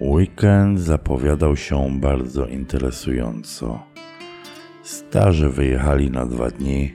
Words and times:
Weekend 0.00 0.80
zapowiadał 0.80 1.56
się 1.56 2.00
bardzo 2.00 2.46
interesująco. 2.46 3.82
Starzy 4.82 5.48
wyjechali 5.48 6.10
na 6.10 6.26
dwa 6.26 6.50
dni, 6.50 6.94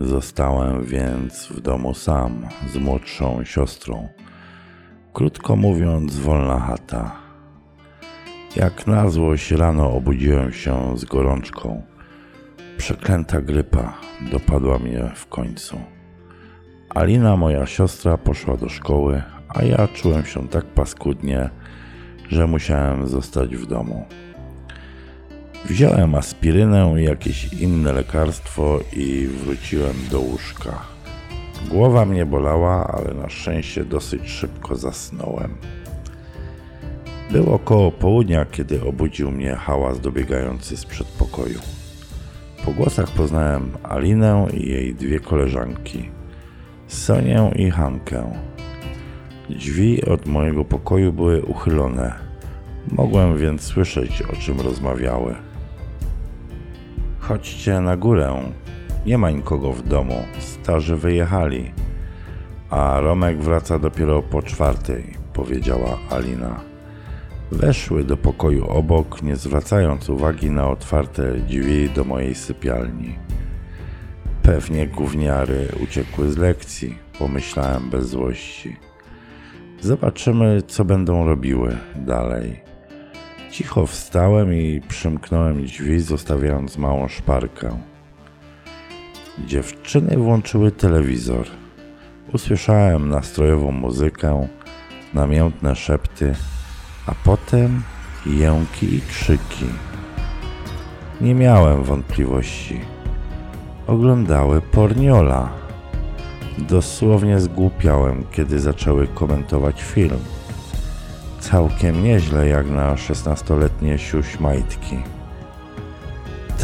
zostałem 0.00 0.84
więc 0.84 1.46
w 1.46 1.60
domu 1.60 1.94
sam 1.94 2.46
z 2.72 2.76
młodszą 2.76 3.44
siostrą. 3.44 4.08
Krótko 5.12 5.56
mówiąc, 5.56 6.16
wolna 6.16 6.60
chata. 6.60 7.16
Jak 8.56 8.86
na 8.86 9.08
złość 9.08 9.50
rano 9.50 9.92
obudziłem 9.92 10.52
się 10.52 10.98
z 10.98 11.04
gorączką. 11.04 11.82
Przeklęta 12.76 13.40
grypa 13.40 13.94
dopadła 14.32 14.78
mnie 14.78 15.10
w 15.14 15.26
końcu. 15.26 15.80
Alina, 16.90 17.36
moja 17.36 17.66
siostra, 17.66 18.18
poszła 18.18 18.56
do 18.56 18.68
szkoły, 18.68 19.22
a 19.48 19.62
ja 19.62 19.88
czułem 19.88 20.24
się 20.24 20.48
tak 20.48 20.64
paskudnie, 20.64 21.50
że 22.28 22.46
musiałem 22.46 23.08
zostać 23.08 23.56
w 23.56 23.66
domu. 23.66 24.04
Wziąłem 25.64 26.14
aspirynę 26.14 26.94
i 27.00 27.04
jakieś 27.04 27.52
inne 27.52 27.92
lekarstwo 27.92 28.80
i 28.92 29.28
wróciłem 29.44 29.94
do 30.10 30.20
łóżka. 30.20 30.82
Głowa 31.70 32.04
mnie 32.04 32.26
bolała, 32.26 32.86
ale 32.86 33.14
na 33.14 33.28
szczęście 33.28 33.84
dosyć 33.84 34.28
szybko 34.28 34.76
zasnąłem. 34.76 35.56
Było 37.30 37.54
około 37.54 37.90
południa, 37.90 38.44
kiedy 38.44 38.84
obudził 38.84 39.30
mnie 39.30 39.54
hałas 39.54 40.00
dobiegający 40.00 40.76
z 40.76 40.84
przedpokoju. 40.84 41.60
Po 42.64 42.72
głosach 42.72 43.10
poznałem 43.10 43.70
Alinę 43.82 44.46
i 44.54 44.68
jej 44.68 44.94
dwie 44.94 45.20
koleżanki, 45.20 46.10
Sonię 46.88 47.50
i 47.56 47.70
Hankę. 47.70 48.32
Drzwi 49.50 50.04
od 50.04 50.26
mojego 50.26 50.64
pokoju 50.64 51.12
były 51.12 51.42
uchylone. 51.42 52.14
Mogłem 52.90 53.38
więc 53.38 53.62
słyszeć, 53.62 54.22
o 54.22 54.36
czym 54.36 54.60
rozmawiały. 54.60 55.34
Chodźcie 57.20 57.80
na 57.80 57.96
górę. 57.96 58.52
Nie 59.06 59.18
ma 59.18 59.30
nikogo 59.30 59.72
w 59.72 59.88
domu. 59.88 60.24
Starzy 60.38 60.96
wyjechali. 60.96 61.72
A 62.70 63.00
Romek 63.00 63.42
wraca 63.42 63.78
dopiero 63.78 64.22
po 64.22 64.42
czwartej, 64.42 65.04
powiedziała 65.32 65.98
Alina. 66.10 66.60
Weszły 67.52 68.04
do 68.04 68.16
pokoju 68.16 68.66
obok, 68.66 69.22
nie 69.22 69.36
zwracając 69.36 70.08
uwagi 70.10 70.50
na 70.50 70.68
otwarte 70.68 71.32
drzwi 71.32 71.90
do 71.90 72.04
mojej 72.04 72.34
sypialni. 72.34 73.18
Pewnie 74.42 74.86
gówniary 74.86 75.68
uciekły 75.84 76.30
z 76.30 76.36
lekcji, 76.36 76.98
pomyślałem 77.18 77.90
bez 77.90 78.08
złości. 78.08 78.76
Zobaczymy, 79.82 80.62
co 80.66 80.84
będą 80.84 81.26
robiły 81.26 81.76
dalej. 81.96 82.60
Cicho 83.50 83.86
wstałem 83.86 84.54
i 84.54 84.80
przymknąłem 84.88 85.64
drzwi, 85.64 86.00
zostawiając 86.00 86.78
małą 86.78 87.08
szparkę. 87.08 87.78
Dziewczyny 89.46 90.16
włączyły 90.16 90.72
telewizor. 90.72 91.46
Usłyszałem 92.32 93.08
nastrojową 93.08 93.72
muzykę, 93.72 94.48
namiętne 95.14 95.76
szepty, 95.76 96.34
a 97.06 97.14
potem 97.24 97.82
jęki 98.26 98.94
i 98.94 99.00
krzyki. 99.00 99.66
Nie 101.20 101.34
miałem 101.34 101.82
wątpliwości. 101.82 102.80
Oglądały 103.86 104.60
porniola. 104.60 105.61
Dosłownie 106.58 107.40
zgłupiałem, 107.40 108.24
kiedy 108.32 108.60
zaczęły 108.60 109.06
komentować 109.06 109.82
film. 109.82 110.18
Całkiem 111.40 112.04
nieźle 112.04 112.48
jak 112.48 112.70
na 112.70 112.96
szesnastoletnie 112.96 113.98
siuś 113.98 114.40
majtki. 114.40 114.98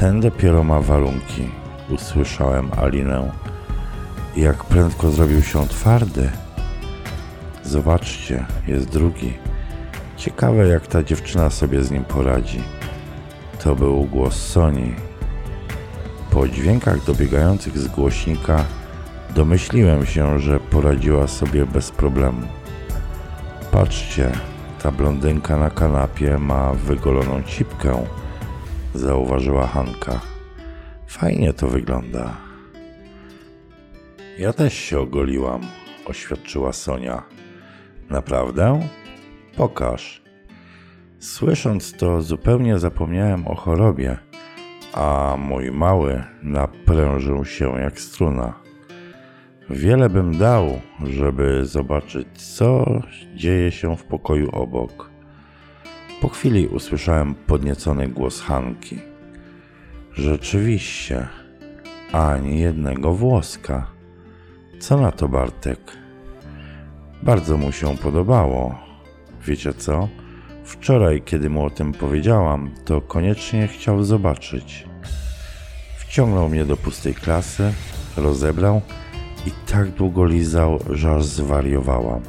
Ten 0.00 0.21
dopiero 0.21 0.65
ma 0.65 0.81
warunki, 0.81 1.48
usłyszałem 1.91 2.71
Alinę. 2.77 3.31
Jak 4.37 4.65
prędko 4.65 5.10
zrobił 5.10 5.43
się 5.43 5.69
twardy. 5.69 6.31
Zobaczcie, 7.65 8.47
jest 8.66 8.88
drugi. 8.88 9.32
Ciekawe, 10.16 10.69
jak 10.69 10.87
ta 10.87 11.03
dziewczyna 11.03 11.50
sobie 11.50 11.82
z 11.82 11.91
nim 11.91 12.04
poradzi. 12.04 12.60
To 13.62 13.75
był 13.75 14.04
głos 14.04 14.37
Soni. 14.37 14.94
Po 16.31 16.48
dźwiękach 16.48 17.04
dobiegających 17.04 17.78
z 17.78 17.88
głośnika 17.88 18.65
domyśliłem 19.34 20.06
się, 20.06 20.39
że 20.39 20.61
poradziła 20.61 21.27
sobie 21.27 21.66
bez 21.66 21.91
problemu. 21.91 22.47
Patrzcie, 23.72 24.33
ta 24.83 24.93
blondynka 24.93 25.56
na 25.56 25.71
kanapie 25.71 26.39
ma 26.39 26.72
wygoloną 26.72 27.43
cipkę, 27.43 28.05
zauważyła 28.94 29.66
Hanka. 29.66 30.21
Fajnie 31.06 31.53
to 31.53 31.69
wygląda. 31.69 32.37
Ja 34.39 34.53
też 34.53 34.75
się 34.75 35.00
ogoliłam, 35.00 35.60
oświadczyła 36.06 36.72
Sonia. 36.72 37.22
Naprawdę? 38.10 38.81
Pokaż. 39.56 40.22
Słysząc 41.19 41.93
to, 41.93 42.22
zupełnie 42.22 42.78
zapomniałem 42.78 43.47
o 43.49 43.55
chorobie, 43.55 44.19
a 44.93 45.37
mój 45.39 45.71
mały 45.71 46.25
naprężył 46.43 47.45
się 47.45 47.81
jak 47.81 48.00
struna. 48.00 48.68
Wiele 49.71 50.09
bym 50.09 50.39
dał, 50.39 50.81
żeby 51.06 51.67
zobaczyć, 51.67 52.29
co 52.34 53.01
dzieje 53.34 53.73
się 53.73 53.97
w 53.97 54.05
pokoju 54.05 54.51
obok. 54.53 55.11
Po 56.21 56.29
chwili 56.29 56.67
usłyszałem 56.67 57.34
podniecony 57.34 58.09
głos 58.09 58.41
Hanki. 58.41 58.99
Rzeczywiście, 60.12 61.28
ani 62.12 62.61
jednego 62.61 63.13
włoska. 63.13 63.87
Co 64.78 65.01
na 65.01 65.13
to, 65.13 65.28
Bartek? 65.28 65.78
Bardzo 67.22 67.57
mu 67.57 67.72
się 67.72 67.97
podobało. 67.97 68.78
Wiecie 69.47 69.75
co? 69.75 70.09
Wczoraj, 70.65 71.22
kiedy 71.22 71.51
mu 71.51 71.65
o 71.65 71.71
tym 71.71 71.92
powiedziałam, 71.92 72.71
to 72.84 73.01
koniecznie 73.01 73.69
chciał 73.69 74.04
zobaczyć. 74.04 74.87
Wciągnął 75.98 76.48
mnie 76.48 76.65
do 76.65 76.77
pustej 76.77 77.15
klasy, 77.15 77.72
rozebrał 78.16 78.83
i 79.47 79.51
tak 79.73 79.91
długo 79.91 80.25
lizał, 80.25 80.79
że 80.91 81.15
aż 81.15 81.25
zwariowałam. 81.25 82.21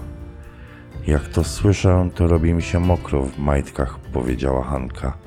Jak 1.08 1.28
to 1.28 1.44
słyszę, 1.44 2.10
to 2.16 2.28
robi 2.28 2.54
mi 2.54 2.62
się 2.62 2.80
mokro 2.80 3.24
w 3.24 3.38
majtkach, 3.38 4.00
powiedziała 4.00 4.64
Hanka. 4.64 5.18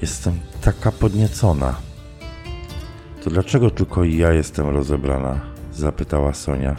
Jestem 0.00 0.34
taka 0.60 0.92
podniecona. 0.92 1.74
To 3.24 3.30
dlaczego 3.30 3.70
tylko 3.70 4.04
ja 4.04 4.32
jestem 4.32 4.68
rozebrana? 4.68 5.40
zapytała 5.72 6.34
Sonia. 6.34 6.76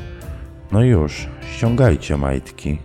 No 0.71 0.83
już, 0.83 1.27
ściągajcie 1.51 2.17
majtki. 2.17 2.79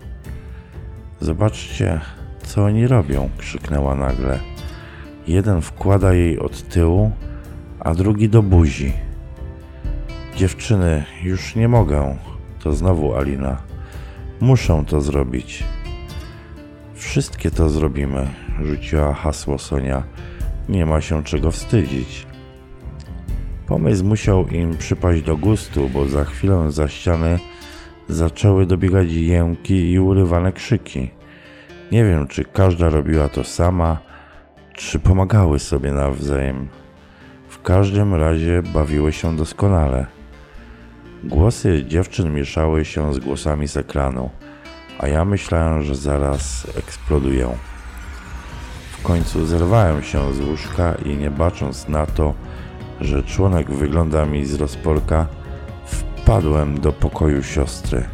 Zobaczcie, 1.20 2.00
co 2.42 2.64
oni 2.64 2.86
robią, 2.86 3.30
krzyknęła 3.38 3.94
nagle. 3.94 4.40
Jeden 5.26 5.60
wkłada 5.60 6.12
jej 6.12 6.38
od 6.38 6.68
tyłu, 6.68 7.10
a 7.80 7.94
drugi 7.94 8.28
do 8.28 8.42
buzi. 8.42 8.92
Dziewczyny, 10.36 11.04
już 11.22 11.56
nie 11.56 11.68
mogę. 11.68 12.16
To 12.62 12.72
znowu 12.72 13.14
Alina. 13.14 13.62
Muszę 14.40 14.84
to 14.86 15.00
zrobić. 15.00 15.64
Wszystkie 16.94 17.50
to 17.50 17.70
zrobimy, 17.70 18.28
rzuciła 18.62 19.14
hasło 19.14 19.58
Sonia. 19.58 20.02
Nie 20.68 20.86
ma 20.86 21.00
się 21.00 21.24
czego 21.24 21.50
wstydzić. 21.50 22.26
Pomysł 23.66 24.04
musiał 24.04 24.48
im 24.48 24.76
przypaść 24.76 25.22
do 25.22 25.36
gustu, 25.36 25.88
bo 25.88 26.08
za 26.08 26.24
chwilę 26.24 26.72
za 26.72 26.88
ściany 26.88 27.38
zaczęły 28.08 28.66
dobiegać 28.66 29.12
jęki 29.12 29.90
i 29.90 29.98
urywane 29.98 30.52
krzyki. 30.52 31.10
Nie 31.92 32.04
wiem, 32.04 32.26
czy 32.26 32.44
każda 32.44 32.88
robiła 32.88 33.28
to 33.28 33.44
sama, 33.44 33.98
czy 34.72 34.98
pomagały 34.98 35.58
sobie 35.58 35.92
nawzajem. 35.92 36.68
W 37.48 37.62
każdym 37.62 38.14
razie 38.14 38.62
bawiły 38.62 39.12
się 39.12 39.36
doskonale. 39.36 40.13
Głosy 41.24 41.84
dziewczyn 41.84 42.34
mieszały 42.34 42.84
się 42.84 43.14
z 43.14 43.18
głosami 43.18 43.68
z 43.68 43.76
ekranu, 43.76 44.30
a 44.98 45.08
ja 45.08 45.24
myślałem, 45.24 45.82
że 45.82 45.94
zaraz 45.94 46.66
eksploduję. 46.78 47.48
W 48.90 49.02
końcu 49.02 49.46
zerwałem 49.46 50.02
się 50.02 50.34
z 50.34 50.40
łóżka 50.40 50.94
i 51.04 51.16
nie 51.16 51.30
bacząc 51.30 51.88
na 51.88 52.06
to, 52.06 52.34
że 53.00 53.22
członek 53.22 53.70
wygląda 53.70 54.26
mi 54.26 54.44
z 54.44 54.54
rozporka, 54.54 55.26
wpadłem 55.84 56.80
do 56.80 56.92
pokoju 56.92 57.42
siostry. 57.42 58.04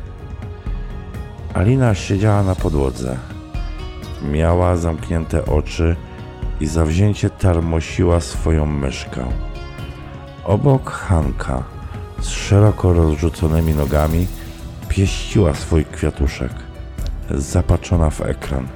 Alina 1.54 1.94
siedziała 1.94 2.42
na 2.42 2.54
podłodze. 2.54 3.16
Miała 4.32 4.76
zamknięte 4.76 5.46
oczy 5.46 5.96
i 6.60 6.66
zawzięcie 6.66 7.30
tarmosiła 7.30 8.20
swoją 8.20 8.66
myszkę. 8.66 9.26
Obok 10.44 10.90
Hanka 10.90 11.79
z 12.20 12.28
szeroko 12.28 12.92
rozrzuconymi 12.92 13.74
nogami 13.74 14.26
pieściła 14.88 15.54
swój 15.54 15.84
kwiatuszek, 15.84 16.52
zapatrzona 17.30 18.10
w 18.10 18.20
ekran. 18.20 18.68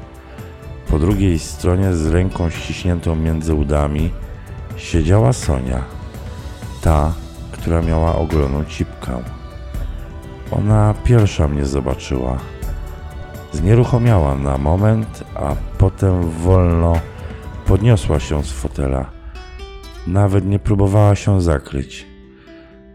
Po 0.89 0.99
drugiej 0.99 1.39
stronie 1.39 1.95
z 1.95 2.07
ręką 2.07 2.51
ściśniętą 2.51 3.17
między 3.17 3.55
udami 3.55 4.11
siedziała 4.77 5.33
Sonia, 5.33 5.85
ta, 6.83 7.13
która 7.53 7.83
miała 7.83 8.17
ogromną 8.17 8.65
cipkę. 8.65 9.23
Ona 10.51 10.95
pierwsza 11.05 11.49
mnie 11.49 11.65
zobaczyła. 11.67 12.39
Znieruchomiała 13.53 14.35
na 14.35 14.59
moment, 14.59 15.25
a 15.35 15.55
potem 15.79 16.31
wolno 16.31 17.01
podniosła 17.67 18.21
się 18.21 18.45
z 18.45 18.53
fotela. 18.53 19.11
Nawet 20.07 20.47
nie 20.47 20.59
próbowała 20.59 21.15
się 21.15 21.43
zakryć. 21.43 22.14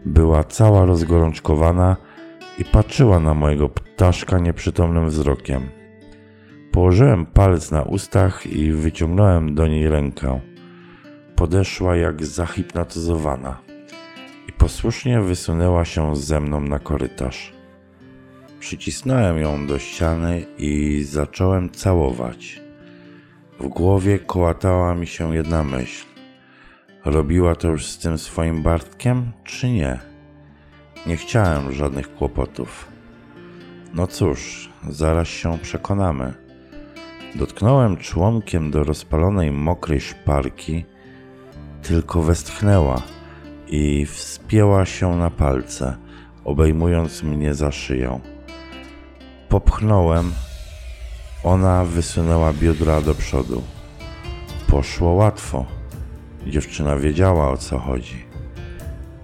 Była 0.04 0.44
cała 0.44 0.84
rozgorączkowana 0.84 1.96
i 2.58 2.64
patrzyła 2.64 3.20
na 3.20 3.34
mojego 3.34 3.68
ptaszka 3.68 4.38
nieprzytomnym 4.38 5.08
wzrokiem. 5.08 5.68
Położyłem 6.72 7.26
palec 7.26 7.70
na 7.70 7.82
ustach 7.82 8.46
i 8.46 8.72
wyciągnąłem 8.72 9.54
do 9.54 9.66
niej 9.66 9.88
rękę. 9.88 10.40
Podeszła 11.36 11.96
jak 11.96 12.26
zahipnotyzowana 12.26 13.60
i 14.48 14.52
posłusznie 14.52 15.20
wysunęła 15.20 15.84
się 15.84 16.16
ze 16.16 16.40
mną 16.40 16.60
na 16.60 16.78
korytarz. 16.78 17.52
Przycisnąłem 18.60 19.38
ją 19.38 19.66
do 19.66 19.78
ściany 19.78 20.44
i 20.58 21.02
zacząłem 21.04 21.70
całować. 21.70 22.60
W 23.60 23.68
głowie 23.68 24.18
kołatała 24.18 24.94
mi 24.94 25.06
się 25.06 25.34
jedna 25.34 25.64
myśl. 25.64 26.09
Robiła 27.04 27.54
to 27.54 27.68
już 27.68 27.86
z 27.86 27.98
tym 27.98 28.18
swoim 28.18 28.62
Bartkiem, 28.62 29.32
czy 29.44 29.70
nie? 29.70 29.98
Nie 31.06 31.16
chciałem 31.16 31.72
żadnych 31.72 32.14
kłopotów. 32.14 32.88
No 33.94 34.06
cóż, 34.06 34.70
zaraz 34.88 35.28
się 35.28 35.58
przekonamy. 35.58 36.34
Dotknąłem 37.34 37.96
członkiem 37.96 38.70
do 38.70 38.84
rozpalonej 38.84 39.52
mokrej 39.52 40.00
szparki, 40.00 40.84
tylko 41.82 42.22
westchnęła 42.22 43.02
i 43.68 44.06
wspięła 44.06 44.84
się 44.86 45.16
na 45.16 45.30
palce, 45.30 45.96
obejmując 46.44 47.22
mnie 47.22 47.54
za 47.54 47.72
szyję. 47.72 48.20
Popchnąłem, 49.48 50.32
ona 51.44 51.84
wysunęła 51.84 52.52
biodra 52.52 53.00
do 53.00 53.14
przodu. 53.14 53.62
Poszło 54.66 55.12
łatwo. 55.12 55.29
Dziewczyna 56.46 56.96
wiedziała 56.96 57.50
o 57.50 57.56
co 57.56 57.78
chodzi. 57.78 58.24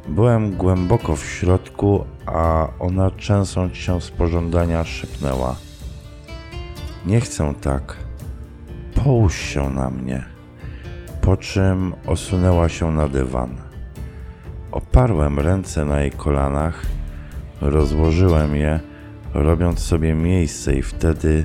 Byłem 0.09 0.57
głęboko 0.57 1.17
w 1.17 1.25
środku, 1.25 2.05
a 2.27 2.69
ona 2.79 3.11
trzęsąc 3.11 3.77
się 3.77 4.01
z 4.01 4.11
pożądania 4.11 4.85
szepnęła: 4.85 5.57
Nie 7.07 7.21
chcę 7.21 7.55
tak. 7.61 7.97
Połóż 9.05 9.37
się 9.37 9.71
na 9.71 9.91
mnie. 9.91 10.25
Po 11.21 11.37
czym 11.37 11.95
osunęła 12.07 12.69
się 12.69 12.93
na 12.93 13.09
dywan. 13.09 13.57
Oparłem 14.73 15.39
ręce 15.39 15.85
na 15.85 16.01
jej 16.01 16.11
kolanach, 16.11 16.87
rozłożyłem 17.61 18.57
je, 18.57 18.81
robiąc 19.35 19.79
sobie 19.81 20.15
miejsce, 20.15 20.75
i 20.75 20.83
wtedy 20.83 21.45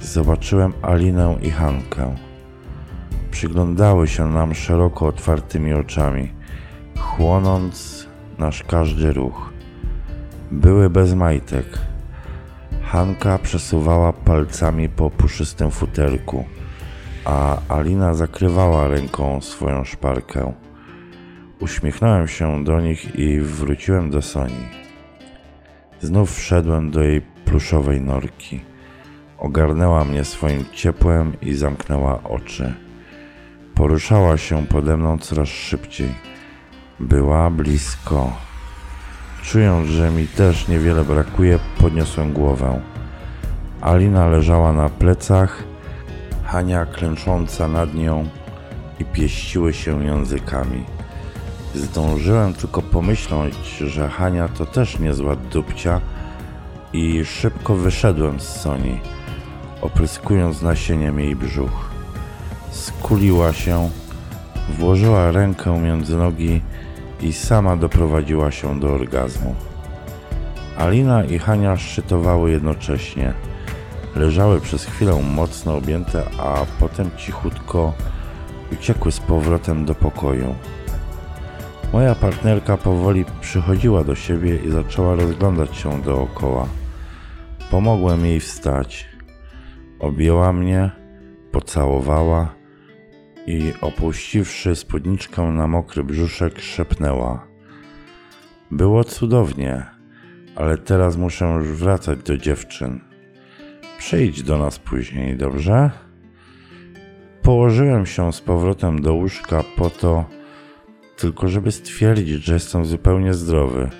zobaczyłem 0.00 0.72
Alinę 0.82 1.38
i 1.42 1.50
Hankę. 1.50 2.29
Przyglądały 3.30 4.08
się 4.08 4.28
nam 4.28 4.54
szeroko 4.54 5.06
otwartymi 5.06 5.72
oczami, 5.74 6.32
chłonąc 6.98 8.06
nasz 8.38 8.62
każdy 8.62 9.12
ruch. 9.12 9.52
Były 10.50 10.90
bez 10.90 11.14
majtek. 11.14 11.66
Hanka 12.82 13.38
przesuwała 13.38 14.12
palcami 14.12 14.88
po 14.88 15.10
puszystym 15.10 15.70
futerku, 15.70 16.44
a 17.24 17.58
Alina 17.68 18.14
zakrywała 18.14 18.88
ręką 18.88 19.40
swoją 19.40 19.84
szparkę. 19.84 20.52
Uśmiechnąłem 21.60 22.28
się 22.28 22.64
do 22.64 22.80
nich 22.80 23.14
i 23.14 23.40
wróciłem 23.40 24.10
do 24.10 24.22
Soni. 24.22 24.68
Znów 26.00 26.36
wszedłem 26.36 26.90
do 26.90 27.02
jej 27.02 27.20
pluszowej 27.20 28.00
norki. 28.00 28.60
Ogarnęła 29.38 30.04
mnie 30.04 30.24
swoim 30.24 30.64
ciepłem 30.72 31.32
i 31.40 31.54
zamknęła 31.54 32.22
oczy. 32.22 32.74
Poruszała 33.80 34.38
się 34.38 34.66
pode 34.66 34.96
mną 34.96 35.18
coraz 35.18 35.48
szybciej. 35.48 36.14
Była 36.98 37.50
blisko. 37.50 38.32
Czując, 39.42 39.88
że 39.88 40.10
mi 40.10 40.26
też 40.26 40.68
niewiele 40.68 41.04
brakuje, 41.04 41.58
podniosłem 41.78 42.32
głowę. 42.32 42.80
Alina 43.80 44.28
leżała 44.28 44.72
na 44.72 44.88
plecach, 44.88 45.64
Hania 46.44 46.86
klęcząca 46.86 47.68
nad 47.68 47.94
nią 47.94 48.28
i 48.98 49.04
pieściły 49.04 49.72
się 49.72 50.04
językami. 50.04 50.84
Zdążyłem 51.74 52.54
tylko 52.54 52.82
pomyśleć, 52.82 53.76
że 53.80 54.08
Hania 54.08 54.48
to 54.48 54.66
też 54.66 54.98
niezła 54.98 55.36
dupcia 55.36 56.00
i 56.92 57.24
szybko 57.24 57.74
wyszedłem 57.74 58.40
z 58.40 58.60
Soni, 58.60 59.00
opryskując 59.80 60.62
nasieniem 60.62 61.20
jej 61.20 61.36
brzuch. 61.36 61.89
Skuliła 62.70 63.52
się, 63.52 63.90
włożyła 64.78 65.30
rękę 65.30 65.80
między 65.80 66.16
nogi 66.16 66.62
i 67.20 67.32
sama 67.32 67.76
doprowadziła 67.76 68.50
się 68.50 68.80
do 68.80 68.88
orgazmu. 68.88 69.54
Alina 70.78 71.24
i 71.24 71.38
Hania 71.38 71.76
szczytowały 71.76 72.50
jednocześnie. 72.50 73.32
Leżały 74.16 74.60
przez 74.60 74.84
chwilę 74.84 75.22
mocno 75.22 75.76
objęte, 75.76 76.22
a 76.38 76.66
potem 76.80 77.10
cichutko 77.16 77.92
uciekły 78.72 79.12
z 79.12 79.20
powrotem 79.20 79.84
do 79.84 79.94
pokoju. 79.94 80.54
Moja 81.92 82.14
partnerka 82.14 82.76
powoli 82.76 83.24
przychodziła 83.40 84.04
do 84.04 84.14
siebie 84.14 84.56
i 84.56 84.70
zaczęła 84.70 85.14
rozglądać 85.14 85.76
się 85.76 86.02
dookoła. 86.02 86.66
Pomogłem 87.70 88.26
jej 88.26 88.40
wstać. 88.40 89.06
Objęła 89.98 90.52
mnie, 90.52 90.90
pocałowała 91.52 92.59
i 93.50 93.72
opuściwszy 93.80 94.76
spódniczkę 94.76 95.42
na 95.42 95.66
mokry 95.66 96.04
brzuszek, 96.04 96.60
szepnęła: 96.60 97.46
Było 98.70 99.04
cudownie, 99.04 99.86
ale 100.56 100.78
teraz 100.78 101.16
muszę 101.16 101.44
już 101.44 101.68
wracać 101.68 102.18
do 102.22 102.36
dziewczyn. 102.36 103.00
Przyjdź 103.98 104.42
do 104.42 104.58
nas 104.58 104.78
później, 104.78 105.36
dobrze? 105.36 105.90
Położyłem 107.42 108.06
się 108.06 108.32
z 108.32 108.40
powrotem 108.40 109.02
do 109.02 109.14
łóżka 109.14 109.64
po 109.76 109.90
to, 109.90 110.24
tylko 111.16 111.48
żeby 111.48 111.72
stwierdzić, 111.72 112.44
że 112.44 112.54
jestem 112.54 112.86
zupełnie 112.86 113.34
zdrowy. 113.34 113.90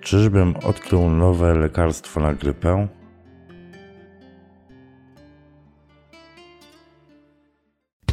Czyżbym 0.00 0.56
odkrył 0.56 1.10
nowe 1.10 1.54
lekarstwo 1.54 2.20
na 2.20 2.34
grypę? 2.34 2.88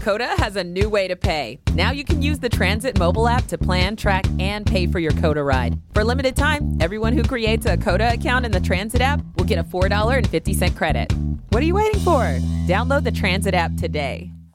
Coda 0.03 0.35
has 0.39 0.57
a 0.57 0.63
new 0.65 0.89
way 0.89 1.07
to 1.07 1.15
pay. 1.15 1.59
Now 1.75 1.91
you 1.91 2.03
can 2.03 2.21
use 2.21 2.37
the 2.37 2.49
Transit 2.49 2.99
mobile 2.99 3.25
app 3.25 3.47
to 3.47 3.57
plan, 3.57 3.95
track, 3.95 4.25
and 4.37 4.65
pay 4.65 4.85
for 4.85 4.99
your 4.99 5.13
Coda 5.13 5.41
ride. 5.41 5.79
For 5.93 6.03
limited 6.03 6.35
time, 6.35 6.77
everyone 6.81 7.13
who 7.13 7.23
creates 7.23 7.65
a 7.65 7.77
Coda 7.77 8.11
account 8.11 8.45
in 8.45 8.51
the 8.51 8.59
Transit 8.59 8.99
app 8.99 9.21
will 9.37 9.45
get 9.45 9.59
a 9.59 9.63
$4.50 9.63 10.75
credit. 10.75 11.13
What 11.51 11.63
are 11.63 11.65
you 11.65 11.75
waiting 11.75 12.01
for? 12.01 12.37
Download 12.67 13.05
the 13.05 13.13
Transit 13.13 13.53
app 13.53 13.77
today. 13.77 14.29